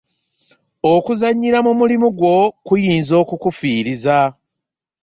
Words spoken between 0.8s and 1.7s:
Okuzannyira